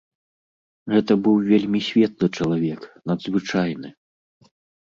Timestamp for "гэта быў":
0.93-1.35